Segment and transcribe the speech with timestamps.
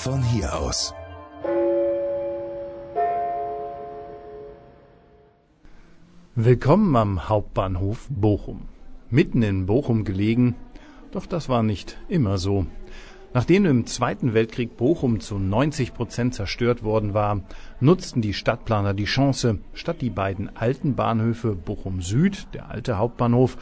[0.00, 0.94] von hier aus.
[6.34, 8.62] Willkommen am Hauptbahnhof Bochum.
[9.10, 10.54] Mitten in Bochum gelegen,
[11.12, 12.64] doch das war nicht immer so.
[13.34, 17.42] Nachdem im Zweiten Weltkrieg Bochum zu 90 Prozent zerstört worden war,
[17.78, 23.58] nutzten die Stadtplaner die Chance, statt die beiden alten Bahnhöfe Bochum Süd, der alte Hauptbahnhof,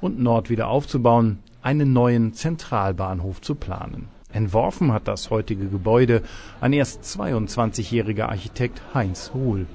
[0.00, 4.08] und Nord wieder aufzubauen, einen neuen Zentralbahnhof zu planen.
[4.32, 6.22] Entworfen hat das heutige Gebäude
[6.60, 9.66] ein erst 22-jähriger Architekt Heinz Hohl.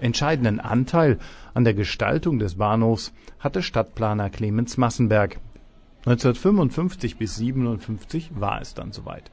[0.00, 1.18] Entscheidenden Anteil
[1.54, 5.38] an der Gestaltung des Bahnhofs hatte Stadtplaner Clemens Massenberg.
[6.06, 9.30] 1955 bis 57 war es dann soweit.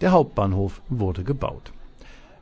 [0.00, 1.72] Der Hauptbahnhof wurde gebaut.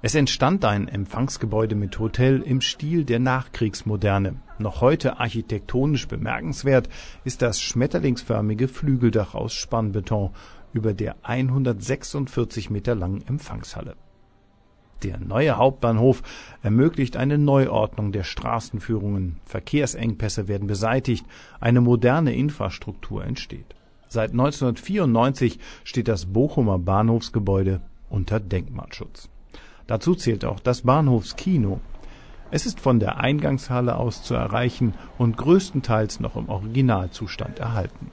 [0.03, 4.37] Es entstand ein Empfangsgebäude mit Hotel im Stil der Nachkriegsmoderne.
[4.59, 6.89] Noch heute architektonisch bemerkenswert
[7.25, 10.31] ist das schmetterlingsförmige Flügeldach aus Spannbeton
[10.73, 13.97] über der 146 Meter langen Empfangshalle.
[15.03, 16.23] Der neue Hauptbahnhof
[16.63, 21.25] ermöglicht eine Neuordnung der Straßenführungen, Verkehrsengpässe werden beseitigt,
[21.59, 23.75] eine moderne Infrastruktur entsteht.
[24.09, 29.31] Seit 1994 steht das Bochumer Bahnhofsgebäude unter Denkmalschutz.
[29.87, 31.81] Dazu zählt auch das Bahnhofskino.
[32.51, 38.11] Es ist von der Eingangshalle aus zu erreichen und größtenteils noch im Originalzustand erhalten.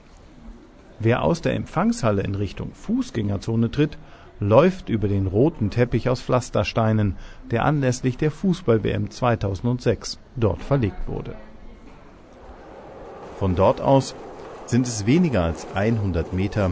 [1.00, 3.98] Wer aus der Empfangshalle in Richtung Fußgängerzone tritt,
[4.40, 7.16] läuft über den roten Teppich aus Pflastersteinen,
[7.52, 11.36] der anlässlich der Fußball-WM 2006 dort verlegt wurde.
[13.40, 14.16] Von dort aus
[14.66, 16.72] sind es weniger als 100 Meter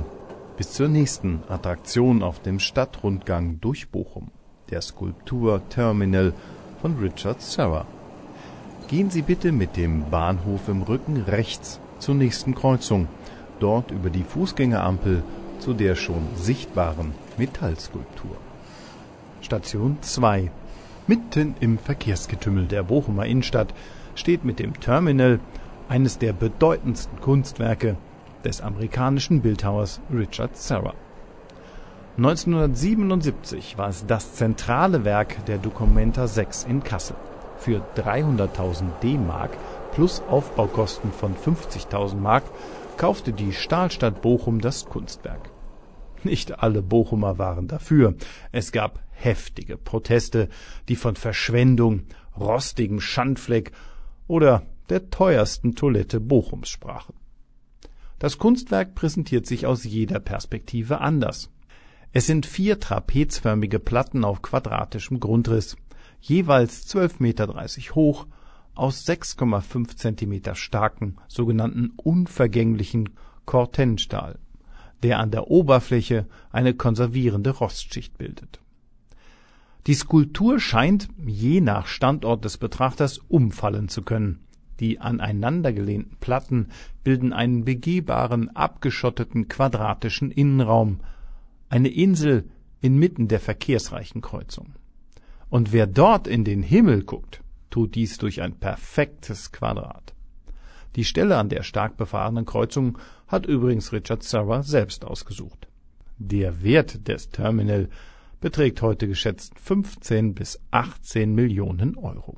[0.58, 4.32] bis zur nächsten Attraktion auf dem Stadtrundgang durch Bochum
[4.70, 6.34] der Skulptur Terminal
[6.82, 7.86] von Richard Serra.
[8.88, 13.08] Gehen Sie bitte mit dem Bahnhof im Rücken rechts zur nächsten Kreuzung,
[13.59, 15.23] dort über die Fußgängerampel
[15.59, 18.38] zu der schon sichtbaren Metallskulptur.
[19.42, 20.52] Station 2.
[21.08, 23.73] Mitten im Verkehrsgetümmel der Bochumer Innenstadt
[24.16, 25.39] steht mit dem Terminal
[25.88, 27.95] eines der bedeutendsten Kunstwerke
[28.43, 30.93] des amerikanischen Bildhauers Richard Serra.
[32.17, 37.17] 1977 war es das zentrale Werk der Documenta 6 in Kassel.
[37.58, 39.58] Für 300.000 D-Mark
[39.92, 42.43] plus Aufbaukosten von 50.000 Mark
[42.98, 45.52] kaufte die Stahlstadt Bochum das Kunstwerk.
[46.23, 48.16] Nicht alle Bochumer waren dafür.
[48.52, 50.50] Es gab heftige Proteste,
[50.89, 52.04] die von Verschwendung,
[52.38, 53.72] rostigem Schandfleck
[54.28, 57.14] oder der teuersten Toilette Bochums sprachen.
[58.20, 61.52] Das Kunstwerk präsentiert sich aus jeder Perspektive anders.
[62.11, 65.76] Es sind vier trapezförmige Platten auf quadratischem Grundriss,
[66.22, 68.26] jeweils 12,30 Meter hoch,
[68.75, 73.09] aus 6,5 Zentimeter starken, sogenannten unvergänglichen
[73.45, 74.39] Cortenstahl,
[75.03, 78.59] der an der Oberfläche eine konservierende Rostschicht bildet.
[79.87, 84.39] Die Skulptur scheint, je nach Standort des Betrachters, umfallen zu können.
[84.80, 86.67] Die aneinandergelehnten Platten
[87.03, 91.02] bilden einen begehbaren, abgeschotteten quadratischen Innenraum,
[91.69, 92.49] eine Insel
[92.81, 94.73] inmitten der verkehrsreichen Kreuzung.
[95.49, 100.14] Und wer dort in den Himmel guckt, tut dies durch ein perfektes Quadrat.
[100.95, 105.67] Die Stelle an der stark befahrenen Kreuzung hat übrigens Richard Serra selbst ausgesucht.
[106.17, 107.89] Der Wert des Terminal
[108.39, 112.37] beträgt heute geschätzt 15 bis 18 Millionen Euro.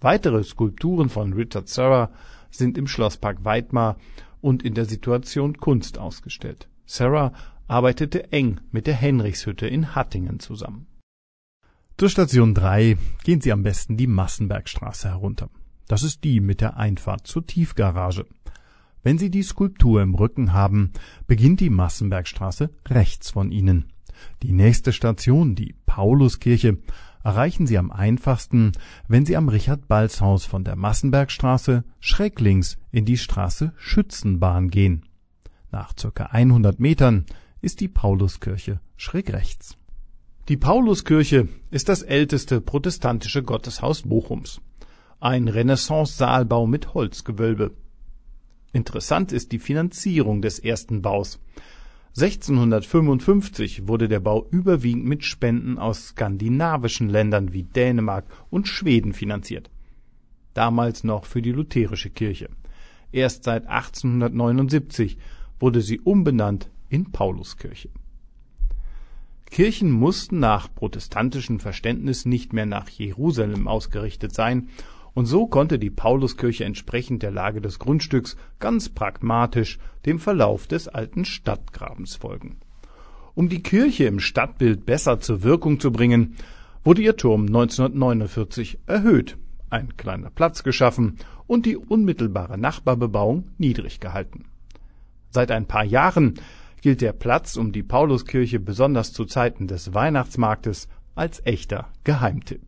[0.00, 2.10] Weitere Skulpturen von Richard Serra
[2.50, 3.96] sind im Schlosspark Weidmar
[4.40, 6.68] und in der Situation Kunst ausgestellt.
[6.86, 7.32] Serra
[7.66, 10.86] arbeitete eng mit der Henrichshütte in Hattingen zusammen.
[11.96, 15.48] Zur Station 3 gehen Sie am besten die Massenbergstraße herunter.
[15.86, 18.26] Das ist die mit der Einfahrt zur Tiefgarage.
[19.04, 20.92] Wenn Sie die Skulptur im Rücken haben,
[21.28, 23.92] beginnt die Massenbergstraße rechts von Ihnen.
[24.42, 26.78] Die nächste Station, die Pauluskirche,
[27.22, 28.72] erreichen Sie am einfachsten,
[29.06, 35.06] wenn Sie am Richard-Balz-Haus von der Massenbergstraße schräg links in die Straße Schützenbahn gehen.
[35.70, 37.24] Nach circa 100 Metern
[37.60, 39.76] ist die Pauluskirche schräg rechts.
[40.46, 44.60] Die Pauluskirche ist das älteste protestantische Gotteshaus Bochums.
[45.18, 47.70] Ein Renaissance-Saalbau mit Holzgewölbe.
[48.74, 51.40] Interessant ist die Finanzierung des ersten Baus.
[52.18, 59.70] 1655 wurde der Bau überwiegend mit Spenden aus skandinavischen Ländern wie Dänemark und Schweden finanziert.
[60.52, 62.50] Damals noch für die lutherische Kirche.
[63.12, 65.16] Erst seit 1879
[65.58, 67.88] wurde sie umbenannt in Pauluskirche.
[69.54, 74.68] Kirchen mussten nach protestantischem Verständnis nicht mehr nach Jerusalem ausgerichtet sein,
[75.14, 80.88] und so konnte die Pauluskirche entsprechend der Lage des Grundstücks ganz pragmatisch dem Verlauf des
[80.88, 82.56] alten Stadtgrabens folgen.
[83.36, 86.34] Um die Kirche im Stadtbild besser zur Wirkung zu bringen,
[86.82, 89.38] wurde ihr Turm 1949 erhöht,
[89.70, 94.46] ein kleiner Platz geschaffen und die unmittelbare Nachbarbebauung niedrig gehalten.
[95.30, 96.40] Seit ein paar Jahren
[96.84, 102.60] gilt der Platz um die Pauluskirche besonders zu Zeiten des Weihnachtsmarktes als echter Geheimtipp.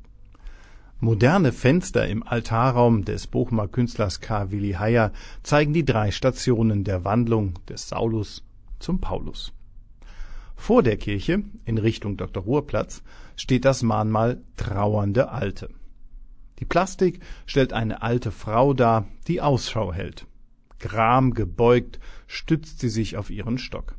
[1.00, 4.50] Moderne Fenster im Altarraum des Bochumer Künstlers K.
[4.50, 8.42] Willi Heyer zeigen die drei Stationen der Wandlung des Saulus
[8.78, 9.52] zum Paulus.
[10.54, 12.42] Vor der Kirche, in Richtung Dr.
[12.42, 13.02] Ruhrplatz,
[13.36, 15.68] steht das Mahnmal Trauernde Alte.
[16.58, 20.24] Die Plastik stellt eine alte Frau dar, die Ausschau hält.
[20.78, 23.94] Gram gebeugt stützt sie sich auf ihren Stock.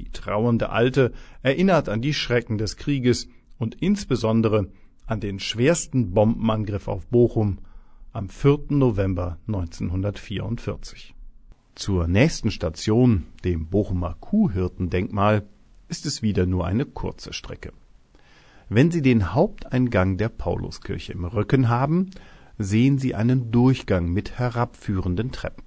[0.00, 1.12] Die trauernde Alte
[1.42, 4.68] erinnert an die Schrecken des Krieges und insbesondere
[5.06, 7.58] an den schwersten Bombenangriff auf Bochum
[8.10, 8.60] am 4.
[8.70, 11.14] November 1944.
[11.74, 15.46] Zur nächsten Station, dem Bochumer Kuhhirtendenkmal,
[15.88, 17.74] ist es wieder nur eine kurze Strecke.
[18.70, 22.08] Wenn Sie den Haupteingang der Pauluskirche im Rücken haben,
[22.56, 25.64] sehen Sie einen Durchgang mit herabführenden Treppen.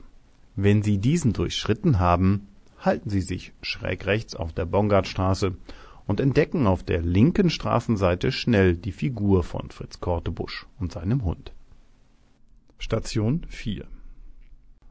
[0.56, 2.48] Wenn Sie diesen durchschritten haben,
[2.86, 5.56] halten Sie sich schräg rechts auf der Bongartstraße
[6.06, 11.54] und entdecken auf der linken Straßenseite schnell die Figur von Fritz Kortebusch und seinem Hund.
[12.78, 13.86] Station 4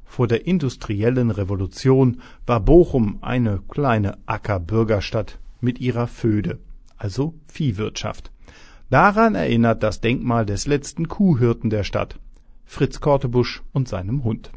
[0.05, 6.59] Vor der industriellen Revolution war Bochum eine kleine Ackerbürgerstadt mit ihrer Föde,
[6.97, 8.31] also Viehwirtschaft.
[8.89, 12.19] Daran erinnert das Denkmal des letzten Kuhhirten der Stadt,
[12.65, 14.51] Fritz Kortebusch und seinem Hund.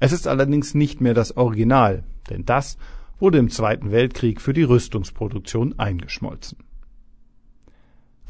[0.00, 2.78] Es ist allerdings nicht mehr das Original, denn das
[3.18, 6.58] wurde im Zweiten Weltkrieg für die Rüstungsproduktion eingeschmolzen.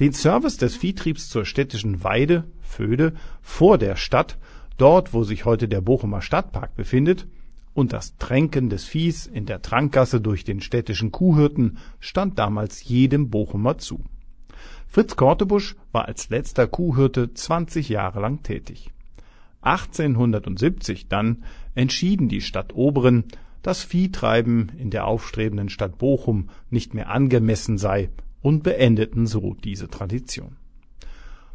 [0.00, 4.38] Den Service des Viehtriebs zur städtischen Weide, Föde, vor der Stadt,
[4.76, 7.26] dort wo sich heute der Bochumer Stadtpark befindet,
[7.74, 13.30] und das Tränken des Viehs in der Trankgasse durch den städtischen Kuhhirten stand damals jedem
[13.30, 14.04] Bochumer zu.
[14.88, 18.90] Fritz Kortebusch war als letzter Kuhhirte 20 Jahre lang tätig.
[19.60, 23.24] 1870 dann entschieden die Stadtoberen,
[23.62, 28.10] dass Viehtreiben in der aufstrebenden Stadt Bochum nicht mehr angemessen sei
[28.40, 30.56] und beendeten so diese Tradition.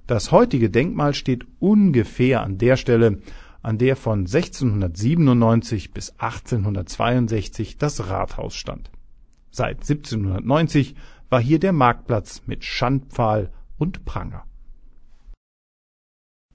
[0.07, 3.19] Das heutige Denkmal steht ungefähr an der Stelle,
[3.61, 8.91] an der von 1697 bis 1862 das Rathaus stand.
[9.49, 10.95] Seit 1790
[11.29, 14.43] war hier der Marktplatz mit Schandpfahl und Pranger.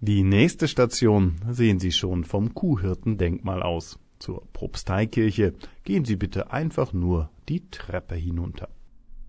[0.00, 3.98] Die nächste Station sehen Sie schon vom Kuhhirtendenkmal aus.
[4.18, 5.54] Zur Propsteikirche
[5.84, 8.68] gehen Sie bitte einfach nur die Treppe hinunter.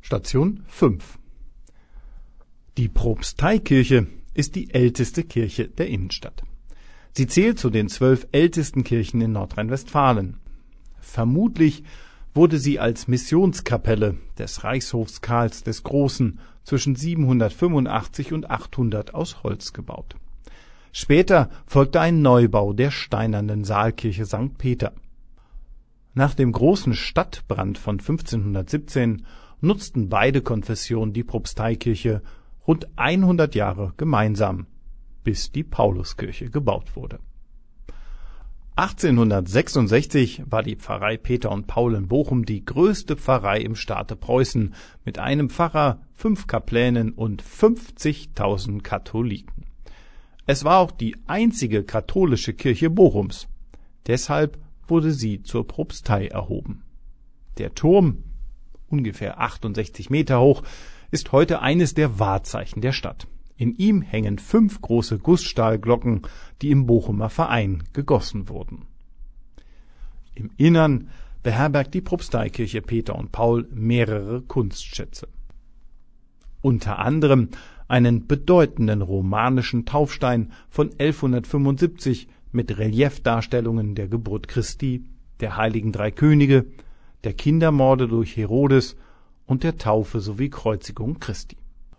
[0.01, 1.19] Station 5
[2.77, 6.41] Die Propsteikirche ist die älteste Kirche der Innenstadt.
[7.11, 10.37] Sie zählt zu den zwölf ältesten Kirchen in Nordrhein-Westfalen.
[10.99, 11.83] Vermutlich
[12.33, 19.71] wurde sie als Missionskapelle des Reichshofs Karls des Großen zwischen 785 und 800 aus Holz
[19.73, 20.15] gebaut
[20.91, 24.57] Später folgte ein Neubau der steinernen Saalkirche St.
[24.57, 24.93] Peter.
[26.13, 29.25] Nach dem großen Stadtbrand von 1517
[29.61, 32.21] nutzten beide Konfessionen die Propsteikirche
[32.67, 34.67] rund 100 Jahre gemeinsam,
[35.23, 37.19] bis die Pauluskirche gebaut wurde.
[38.75, 44.73] 1866 war die Pfarrei Peter und Paul in Bochum die größte Pfarrei im Staate Preußen
[45.03, 49.68] mit einem Pfarrer, fünf Kaplänen und 50.000 Katholiken.
[50.51, 53.47] Es war auch die einzige katholische Kirche Bochums.
[54.07, 56.81] Deshalb wurde sie zur Propstei erhoben.
[57.59, 58.23] Der Turm,
[58.87, 60.63] ungefähr 68 Meter hoch,
[61.11, 63.27] ist heute eines der Wahrzeichen der Stadt.
[63.57, 66.23] In ihm hängen fünf große Gussstahlglocken,
[66.63, 68.87] die im Bochumer Verein gegossen wurden.
[70.33, 71.09] Im Innern
[71.43, 75.27] beherbergt die Propsteikirche Peter und Paul mehrere Kunstschätze.
[76.61, 77.49] Unter anderem
[77.89, 85.03] einen bedeutenden romanischen Taufstein von 1175 mit Reliefdarstellungen der Geburt Christi,
[85.39, 86.67] der heiligen drei Könige,
[87.23, 88.95] der Kindermorde durch Herodes
[89.45, 91.57] und der Taufe sowie Kreuzigung Christi.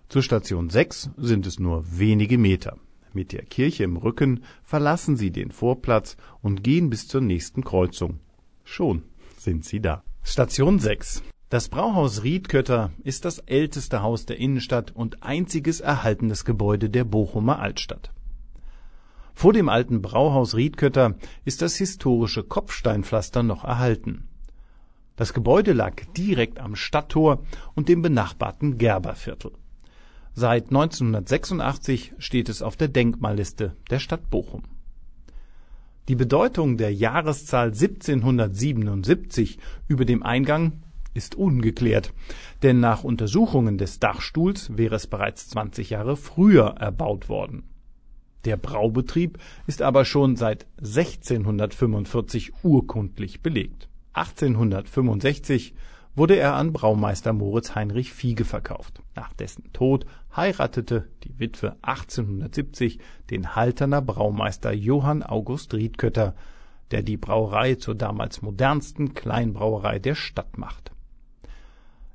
[0.08, 2.78] Zur Station 6 sind es nur wenige Meter.
[3.12, 8.20] Mit der Kirche im Rücken verlassen Sie den Vorplatz und gehen bis zur nächsten Kreuzung.
[8.64, 9.02] Schon
[9.36, 10.04] sind Sie da.
[10.22, 16.88] Station 6 das Brauhaus Riedkötter ist das älteste Haus der Innenstadt und einziges erhaltenes Gebäude
[16.88, 18.12] der Bochumer Altstadt.
[19.34, 24.28] Vor dem alten Brauhaus Riedkötter ist das historische Kopfsteinpflaster noch erhalten.
[25.16, 27.42] Das Gebäude lag direkt am Stadttor
[27.74, 29.50] und dem benachbarten Gerberviertel.
[30.34, 34.62] Seit 1986 steht es auf der Denkmalliste der Stadt Bochum.
[36.06, 40.82] Die Bedeutung der Jahreszahl 1777 über dem Eingang
[41.14, 42.12] ist ungeklärt,
[42.62, 47.64] denn nach Untersuchungen des Dachstuhls wäre es bereits 20 Jahre früher erbaut worden.
[48.44, 53.88] Der Braubetrieb ist aber schon seit 1645 urkundlich belegt.
[54.14, 55.74] 1865
[56.16, 59.02] wurde er an Braumeister Moritz Heinrich Fiege verkauft.
[59.14, 62.98] Nach dessen Tod heiratete die Witwe 1870
[63.30, 66.34] den Halterner Braumeister Johann August Riedkötter,
[66.90, 70.92] der die Brauerei zur damals modernsten Kleinbrauerei der Stadt macht.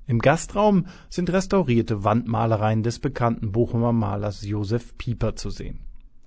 [0.07, 5.79] Im Gastraum sind restaurierte Wandmalereien des bekannten Bochumer Malers Josef Pieper zu sehen.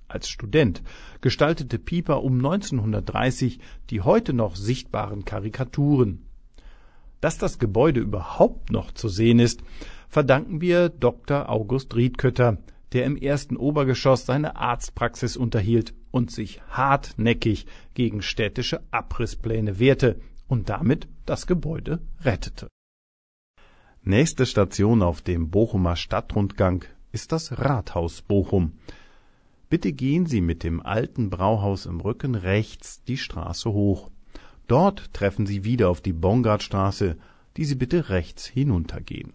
[0.08, 0.82] Als Student
[1.20, 6.24] gestaltete Pieper um 1930 die heute noch sichtbaren Karikaturen.
[7.20, 9.62] Dass das Gebäude überhaupt noch zu sehen ist,
[10.08, 11.48] verdanken wir Dr.
[11.48, 12.58] August Riedkötter,
[12.92, 20.18] der im ersten Obergeschoss seine Arztpraxis unterhielt und sich hartnäckig gegen städtische Abrisspläne wehrte
[20.48, 22.68] und damit das Gebäude rettete.
[24.04, 28.72] Nächste Station auf dem Bochumer Stadtrundgang ist das Rathaus Bochum.
[29.68, 34.10] Bitte gehen Sie mit dem alten Brauhaus im Rücken rechts die Straße hoch.
[34.66, 37.18] Dort treffen Sie wieder auf die Bongardstraße,
[37.58, 39.34] die Sie bitte rechts hinuntergehen.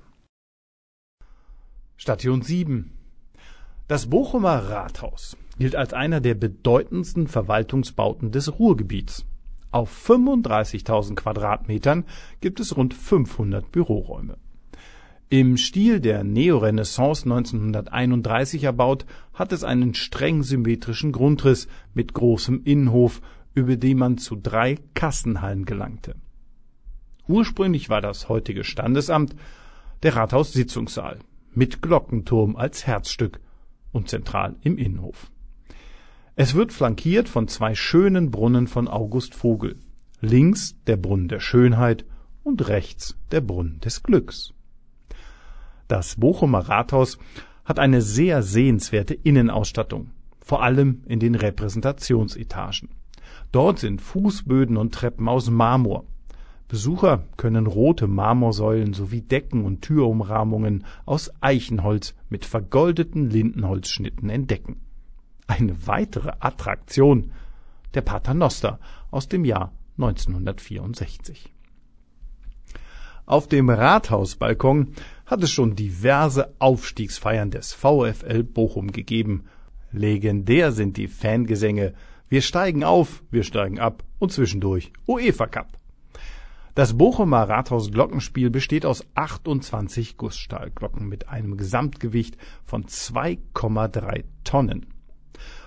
[1.97, 2.91] Station 7
[3.87, 9.25] Das Bochumer Rathaus gilt als einer der bedeutendsten Verwaltungsbauten des Ruhrgebiets.
[9.71, 12.05] Auf 35.000 Quadratmetern
[12.41, 14.37] gibt es rund 500 Büroräume.
[15.33, 23.19] Im Stil der Neorenaissance 1931 erbaut, hat es einen streng symmetrischen Grundriss mit großem Innenhof,
[23.55, 26.13] über den man zu drei Kassenhallen gelangte.
[27.27, 29.35] Ursprünglich war das heutige Standesamt
[30.03, 31.17] der Rathaussitzungssaal
[31.51, 33.39] mit Glockenturm als Herzstück
[33.91, 35.31] und zentral im Innenhof.
[36.35, 39.77] Es wird flankiert von zwei schönen Brunnen von August Vogel.
[40.21, 42.05] Links der Brunnen der Schönheit
[42.43, 44.52] und rechts der Brunnen des Glücks.
[45.93, 47.19] Das Bochumer Rathaus
[47.65, 50.09] hat eine sehr sehenswerte Innenausstattung,
[50.39, 52.89] vor allem in den Repräsentationsetagen.
[53.51, 56.05] Dort sind Fußböden und Treppen aus Marmor.
[56.67, 64.77] Besucher können rote Marmorsäulen sowie Decken und Türumrahmungen aus Eichenholz mit vergoldeten Lindenholzschnitten entdecken.
[65.45, 67.33] Eine weitere Attraktion
[67.93, 68.79] der Paternoster
[69.11, 71.53] aus dem Jahr 1964.
[73.25, 79.45] Auf dem Rathausbalkon hat es schon diverse Aufstiegsfeiern des VfL Bochum gegeben.
[79.93, 81.93] Legendär sind die Fangesänge
[82.27, 85.77] Wir steigen auf, wir steigen ab und zwischendurch UEFA Cup.
[86.75, 94.87] Das Bochumer Rathaus Glockenspiel besteht aus 28 Gussstahlglocken mit einem Gesamtgewicht von 2,3 Tonnen.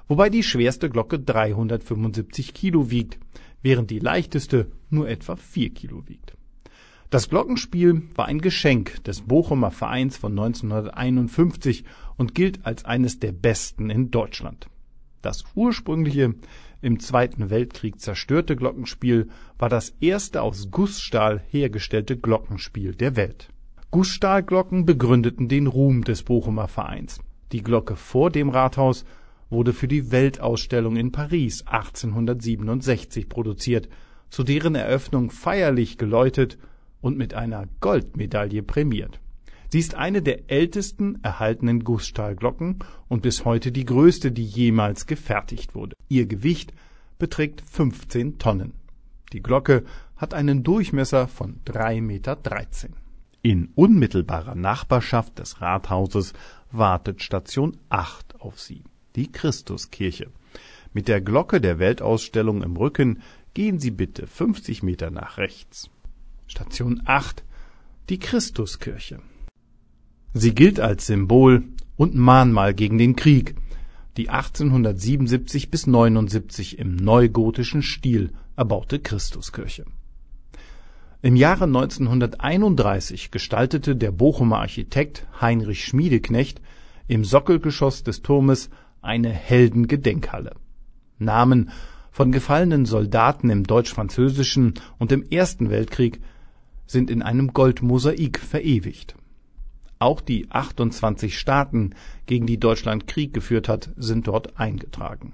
[0.08, 3.18] Wobei die schwerste Glocke 375 Kilo wiegt,
[3.62, 6.35] während die leichteste nur etwa 4 Kilo wiegt.
[7.08, 11.84] Das Glockenspiel war ein Geschenk des Bochumer Vereins von 1951
[12.16, 14.66] und gilt als eines der besten in Deutschland.
[15.22, 16.34] Das ursprüngliche,
[16.82, 23.50] im Zweiten Weltkrieg zerstörte Glockenspiel war das erste aus Gussstahl hergestellte Glockenspiel der Welt.
[23.92, 27.20] Gussstahlglocken begründeten den Ruhm des Bochumer Vereins.
[27.52, 29.04] Die Glocke vor dem Rathaus
[29.48, 33.88] wurde für die Weltausstellung in Paris 1867 produziert,
[34.28, 36.58] zu deren Eröffnung feierlich geläutet
[37.00, 39.20] und mit einer Goldmedaille prämiert.
[39.68, 45.74] Sie ist eine der ältesten erhaltenen Gussstahlglocken und bis heute die größte, die jemals gefertigt
[45.74, 45.96] wurde.
[46.08, 46.72] Ihr Gewicht
[47.18, 48.74] beträgt 15 Tonnen.
[49.32, 49.84] Die Glocke
[50.16, 52.38] hat einen Durchmesser von 3,13 Meter.
[53.42, 56.32] In unmittelbarer Nachbarschaft des Rathauses
[56.70, 58.82] wartet Station 8 auf Sie,
[59.14, 60.30] die Christuskirche.
[60.92, 63.22] Mit der Glocke der Weltausstellung im Rücken
[63.54, 65.90] gehen Sie bitte 50 Meter nach rechts.
[66.48, 67.42] Station 8
[68.08, 69.18] Die Christuskirche.
[70.32, 71.64] Sie gilt als Symbol
[71.96, 73.56] und Mahnmal gegen den Krieg,
[74.16, 79.86] die 1877 bis 79 im neugotischen Stil erbaute Christuskirche.
[81.20, 86.60] Im Jahre 1931 gestaltete der Bochumer Architekt Heinrich Schmiedeknecht
[87.08, 88.70] im Sockelgeschoss des Turmes
[89.02, 90.54] eine Heldengedenkhalle.
[91.18, 91.70] Namen
[92.12, 96.20] von gefallenen Soldaten im Deutsch-Französischen und im Ersten Weltkrieg
[96.86, 99.16] sind in einem Goldmosaik verewigt.
[99.98, 101.94] Auch die 28 Staaten,
[102.26, 105.32] gegen die Deutschland Krieg geführt hat, sind dort eingetragen.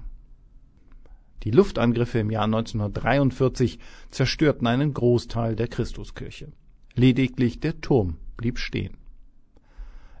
[1.43, 3.79] Die Luftangriffe im Jahr 1943
[4.09, 6.53] zerstörten einen Großteil der Christuskirche.
[6.95, 8.95] Lediglich der Turm blieb stehen.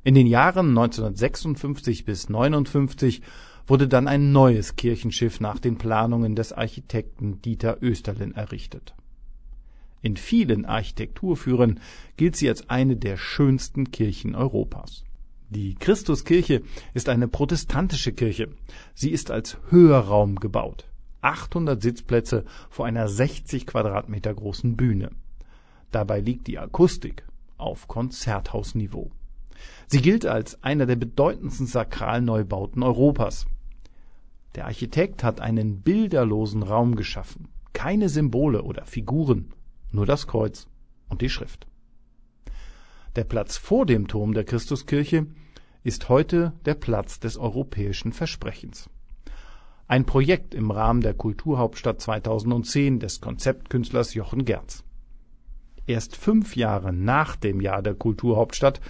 [0.03, 3.21] In den Jahren 1956 bis 59
[3.65, 8.93] wurde dann ein neues Kirchenschiff nach den Planungen des Architekten Dieter Oesterlin errichtet
[10.03, 11.79] In vielen Architekturführern
[12.17, 15.05] gilt sie als eine der schönsten Kirchen Europas.
[15.49, 16.61] Die Christuskirche
[16.93, 18.49] ist eine protestantische Kirche.
[18.93, 20.89] Sie ist als Hörraum gebaut.
[21.21, 25.09] 800 Sitzplätze vor einer 60 Quadratmeter großen Bühne.
[25.91, 27.23] Dabei liegt die Akustik
[27.55, 29.09] auf Konzerthausniveau.
[29.87, 33.45] Sie gilt als einer der bedeutendsten Sakralneubauten Europas.
[34.55, 37.47] Der Architekt hat einen bilderlosen Raum geschaffen.
[37.71, 39.53] Keine Symbole oder Figuren,
[39.93, 40.67] nur das Kreuz
[41.07, 41.67] und die Schrift.
[43.15, 45.27] Der Platz vor dem Turm der Christuskirche
[45.83, 48.89] ist heute der Platz des europäischen Versprechens.
[49.87, 54.83] Ein Projekt im Rahmen der Kulturhauptstadt 2010 des Konzeptkünstlers Jochen Gerz.
[55.85, 58.81] Erst fünf Jahre nach dem Jahr der Kulturhauptstadt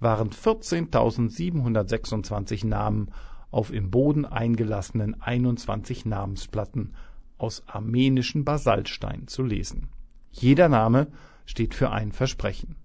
[0.00, 3.10] waren 14.726 Namen
[3.50, 6.94] auf im Boden eingelassenen 21 Namensplatten
[7.36, 9.90] aus armenischen Basaltstein zu lesen
[10.30, 11.08] jeder Name
[11.46, 12.76] steht für ein Versprechen.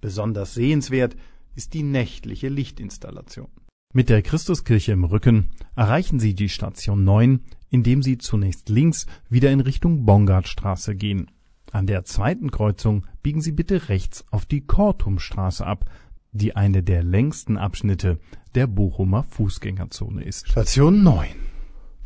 [0.00, 1.16] Besonders sehenswert
[1.54, 3.48] ist die nächtliche Lichtinstallation.
[3.92, 9.52] Mit der Christuskirche im Rücken erreichen Sie die Station 9, indem Sie zunächst links wieder
[9.52, 11.30] in Richtung Bongardstraße gehen.
[11.70, 15.84] An der zweiten Kreuzung biegen Sie bitte rechts auf die Kortumstraße ab,
[16.32, 18.18] die eine der längsten Abschnitte
[18.54, 20.48] der Bochumer Fußgängerzone ist.
[20.48, 21.28] Station 9.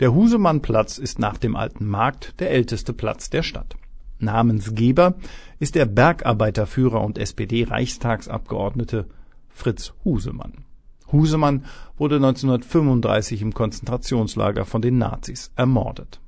[0.00, 3.76] Der Husemannplatz ist nach dem Alten Markt der älteste Platz der Stadt.
[4.18, 5.14] Namensgeber
[5.58, 9.06] ist der Bergarbeiterführer und SPD-Reichstagsabgeordnete
[9.48, 10.64] Fritz Husemann.
[11.10, 11.64] Husemann
[11.96, 16.20] wurde 1935 im Konzentrationslager von den Nazis ermordet.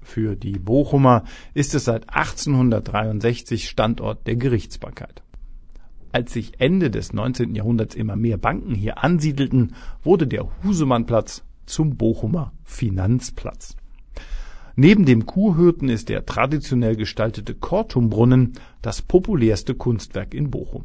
[0.00, 5.22] Für die Bochumer ist es seit 1863 Standort der Gerichtsbarkeit.
[6.12, 7.54] Als sich Ende des 19.
[7.54, 13.76] Jahrhunderts immer mehr Banken hier ansiedelten, wurde der Husemannplatz zum Bochumer Finanzplatz
[14.78, 18.52] Neben dem Kuhhirten ist der traditionell gestaltete Kortumbrunnen
[18.82, 20.84] das populärste Kunstwerk in Bochum.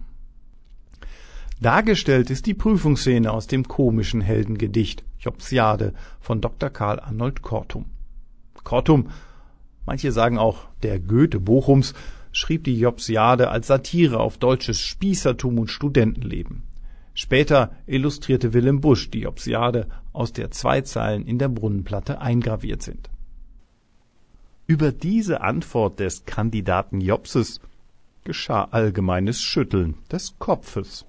[1.59, 6.69] Dargestellt ist die Prüfungsszene aus dem komischen Heldengedicht Jobsiade von Dr.
[6.69, 7.85] Karl Arnold Kortum.
[8.63, 9.09] Kortum,
[9.85, 11.93] manche sagen auch der Goethe Bochums,
[12.31, 16.63] schrieb die Jobsiade als Satire auf deutsches Spießertum und Studentenleben.
[17.13, 23.09] Später illustrierte Willem Busch die Jobsiade, aus der zwei Zeilen in der Brunnenplatte eingraviert sind
[24.71, 27.59] über diese Antwort des Kandidaten Jobses
[28.23, 31.05] geschah allgemeines Schütteln des Kopfes.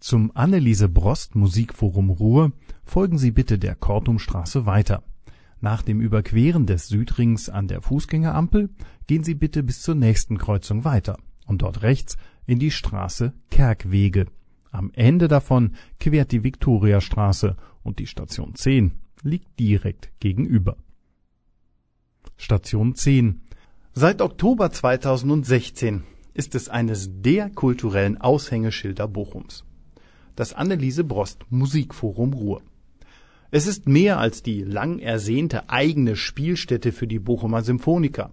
[0.00, 2.52] Zum Anneliese Brost Musikforum Ruhr
[2.84, 5.02] folgen Sie bitte der Kortumstraße weiter.
[5.62, 8.68] Nach dem Überqueren des Südrings an der Fußgängerampel
[9.06, 14.26] gehen Sie bitte bis zur nächsten Kreuzung weiter und dort rechts in die Straße Kerkwege.
[14.70, 20.76] Am Ende davon quert die Viktoriastraße und die Station 10 liegt direkt gegenüber.
[22.42, 23.40] Station 10.
[23.94, 26.02] Seit Oktober 2016
[26.34, 29.64] ist es eines der kulturellen Aushängeschilder Bochums.
[30.34, 32.60] Das Anneliese Brost Musikforum Ruhr.
[33.52, 38.32] Es ist mehr als die lang ersehnte eigene Spielstätte für die Bochumer Symphoniker.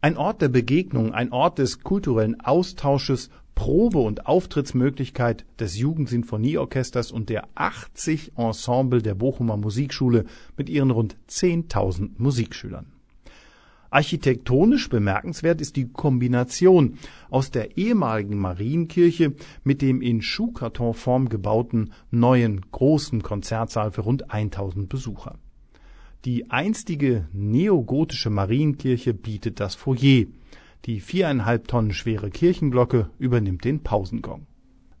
[0.00, 7.28] Ein Ort der Begegnung, ein Ort des kulturellen Austausches, Probe- und Auftrittsmöglichkeit des Jugendsinfonieorchesters und
[7.28, 10.24] der 80 Ensemble der Bochumer Musikschule
[10.56, 12.86] mit ihren rund 10.000 Musikschülern.
[13.92, 16.96] Architektonisch bemerkenswert ist die Kombination
[17.28, 19.34] aus der ehemaligen Marienkirche
[19.64, 25.38] mit dem in Schuhkartonform gebauten neuen großen Konzertsaal für rund 1000 Besucher.
[26.24, 30.24] Die einstige neogotische Marienkirche bietet das Foyer
[30.84, 34.46] die viereinhalb Tonnen schwere Kirchenglocke übernimmt den Pausengong.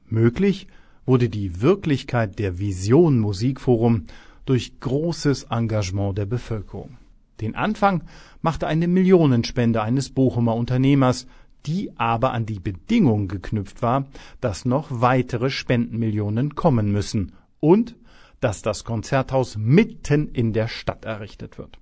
[0.06, 0.68] Möglich
[1.04, 4.06] wurde die Wirklichkeit der Vision Musikforum
[4.44, 6.98] durch großes Engagement der Bevölkerung.
[7.40, 8.04] Den Anfang
[8.40, 11.26] machte eine Millionenspende eines Bochumer Unternehmers,
[11.66, 14.06] die aber an die Bedingung geknüpft war,
[14.40, 17.96] dass noch weitere Spendenmillionen kommen müssen und
[18.40, 21.78] dass das Konzerthaus mitten in der Stadt errichtet wird.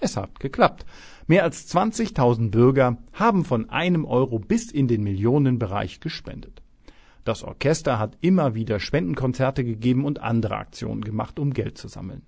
[0.00, 0.84] Es hat geklappt.
[1.26, 6.62] Mehr als 20.000 Bürger haben von einem Euro bis in den Millionenbereich gespendet.
[7.24, 12.22] Das Orchester hat immer wieder Spendenkonzerte gegeben und andere Aktionen gemacht, um Geld zu sammeln.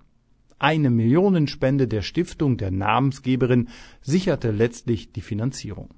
[0.59, 3.69] Eine Millionenspende der Stiftung der Namensgeberin
[4.01, 5.89] sicherte letztlich die Finanzierung.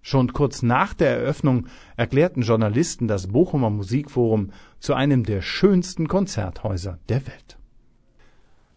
[0.00, 6.98] Schon kurz nach der Eröffnung erklärten Journalisten das Bochumer Musikforum zu einem der schönsten Konzerthäuser
[7.08, 7.58] der Welt.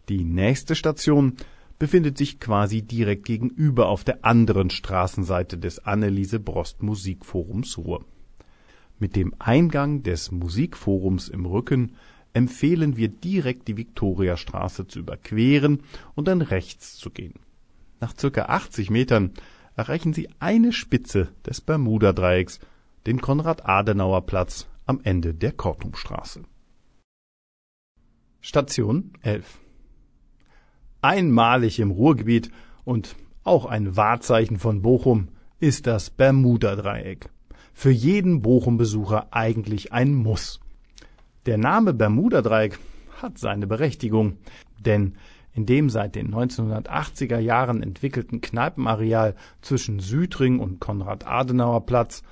[0.08, 1.36] Die nächste Station
[1.78, 8.04] befindet sich quasi direkt gegenüber auf der anderen Straßenseite des Anneliese Brost Musikforums Ruhr.
[8.98, 11.94] Mit dem Eingang des Musikforums im Rücken
[12.32, 15.82] empfehlen wir direkt die Viktoriastraße zu überqueren
[16.14, 17.34] und dann rechts zu gehen.
[18.00, 19.32] Nach circa 80 Metern
[19.76, 22.58] erreichen Sie eine Spitze des Bermuda-Dreiecks,
[23.06, 26.42] den Konrad-Adenauer-Platz am Ende der Kortumstraße.
[28.40, 29.60] Station 11
[31.00, 32.50] Einmalig im Ruhrgebiet
[32.84, 35.28] und auch ein Wahrzeichen von Bochum
[35.60, 37.30] ist das Bermuda-Dreieck.
[37.72, 40.60] Für jeden Bochum-Besucher eigentlich ein Muss.
[41.46, 42.78] Der Name Bermuda-Dreieck
[43.22, 44.38] hat seine Berechtigung,
[44.80, 45.14] denn
[45.52, 52.22] in dem seit den 1980er Jahren entwickelten Kneipenareal zwischen Südring und Konrad-Adenauer-Platz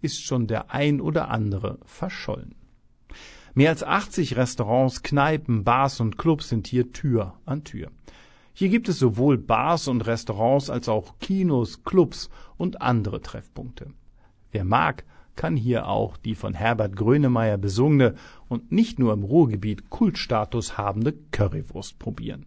[0.00, 2.54] ist schon der ein oder andere verschollen.
[3.56, 7.90] Mehr als 80 Restaurants, Kneipen, Bars und Clubs sind hier Tür an Tür.
[8.52, 13.94] Hier gibt es sowohl Bars und Restaurants als auch Kinos, Clubs und andere Treffpunkte.
[14.52, 15.04] Wer mag,
[15.36, 18.16] kann hier auch die von Herbert Grönemeyer besungene
[18.48, 22.44] und nicht nur im Ruhrgebiet Kultstatus habende Currywurst probieren.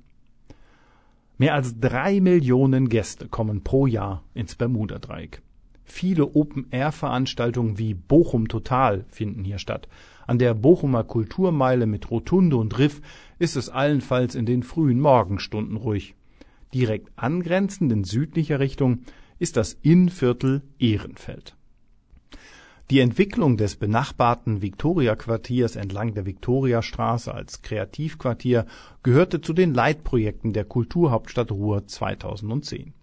[1.40, 5.42] Mehr als drei Millionen Gäste kommen pro Jahr ins Bermuda-Dreieck.
[5.86, 9.88] Viele Open-Air-Veranstaltungen wie Bochum Total finden hier statt.
[10.30, 13.02] An der Bochumer Kulturmeile mit Rotunde und Riff
[13.40, 16.14] ist es allenfalls in den frühen Morgenstunden ruhig.
[16.72, 19.00] Direkt angrenzend in südlicher Richtung
[19.40, 21.56] ist das Innviertel Ehrenfeld.
[22.92, 28.68] Die Entwicklung des benachbarten Viktoria-Quartiers entlang der Viktoriastraße als Kreativquartier
[29.02, 32.94] gehörte zu den Leitprojekten der Kulturhauptstadt Ruhr 2010.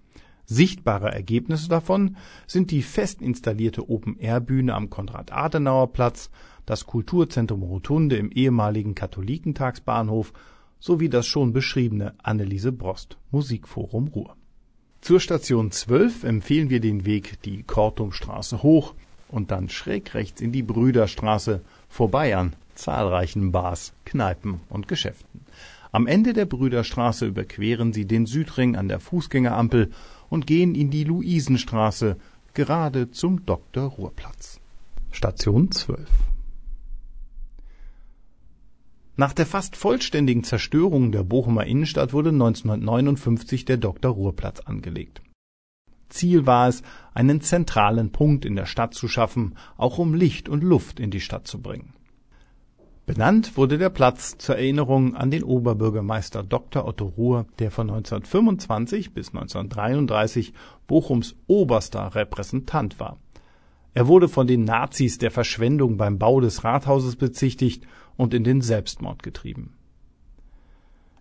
[0.48, 6.30] Sichtbare Ergebnisse davon sind die fest installierte Open-Air-Bühne am Konrad-Adenauer-Platz,
[6.66, 10.32] das Kulturzentrum Rotunde im ehemaligen Katholikentagsbahnhof
[10.78, 14.36] sowie das schon beschriebene Anneliese Brost Musikforum Ruhr.
[15.00, 18.94] Zur Station 12 empfehlen wir den Weg die Kortumstraße hoch
[19.28, 25.40] und dann schräg rechts in die Brüderstraße vorbei an zahlreichen Bars, Kneipen und Geschäften.
[25.92, 29.92] Am Ende der Brüderstraße überqueren sie den Südring an der Fußgängerampel
[30.28, 32.16] und gehen in die Luisenstraße
[32.52, 33.84] gerade zum Dr.
[33.84, 34.60] Ruhrplatz.
[35.10, 36.06] Station 12
[39.18, 44.12] Nach der fast vollständigen Zerstörung der Bochumer Innenstadt wurde 1959 der Dr.
[44.12, 45.22] Ruhrplatz angelegt.
[46.10, 46.82] Ziel war es,
[47.14, 51.20] einen zentralen Punkt in der Stadt zu schaffen, auch um Licht und Luft in die
[51.20, 51.94] Stadt zu bringen.
[53.06, 56.86] Benannt wurde der Platz zur Erinnerung an den Oberbürgermeister Dr.
[56.86, 60.52] Otto Ruhr, der von 1925 bis 1933
[60.86, 63.16] Bochums oberster Repräsentant war.
[63.94, 68.60] Er wurde von den Nazis der Verschwendung beim Bau des Rathauses bezichtigt und in den
[68.60, 69.76] Selbstmord getrieben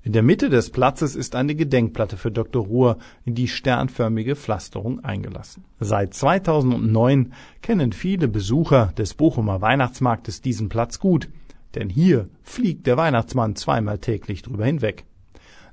[0.05, 2.63] in der Mitte des Platzes ist eine Gedenkplatte für Dr.
[2.63, 5.63] Ruhr in die sternförmige Pflasterung eingelassen.
[5.79, 11.27] Seit 2009 kennen viele Besucher des Bochumer Weihnachtsmarktes diesen Platz gut,
[11.73, 15.05] denn hier fliegt der Weihnachtsmann zweimal täglich drüber hinweg.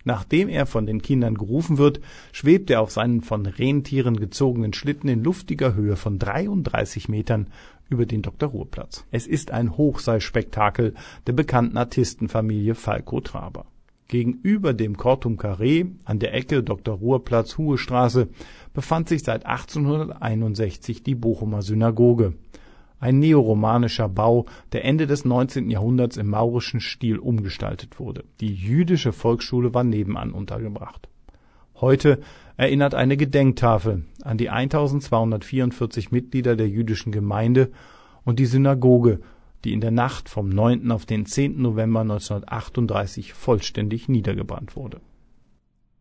[0.04, 2.00] Nachdem er von den Kindern gerufen wird,
[2.32, 7.48] schwebt er auf seinen von Rentieren gezogenen Schlitten in luftiger Höhe von 33 Metern
[7.92, 8.48] über den Dr.
[8.48, 9.04] Ruhrplatz.
[9.10, 10.94] Es ist ein Hochseilspektakel
[11.26, 13.66] der bekannten Artistenfamilie Falco Traber.
[14.08, 18.28] Gegenüber dem Cortum Carré an der Ecke Dr.-Ruhr-Platz-Huhe Straße
[18.74, 22.34] befand sich seit 1861 die Bochumer Synagoge,
[22.98, 25.70] ein neoromanischer Bau, der Ende des 19.
[25.70, 28.24] Jahrhunderts im maurischen Stil umgestaltet wurde.
[28.40, 31.08] Die jüdische Volksschule war nebenan untergebracht.
[31.74, 32.20] Heute
[32.56, 37.70] erinnert eine Gedenktafel an die 1244 Mitglieder der jüdischen Gemeinde
[38.24, 39.20] und die Synagoge
[39.64, 40.90] die in der Nacht vom 9.
[40.90, 41.62] auf den 10.
[41.62, 45.00] November 1938 vollständig niedergebrannt wurde.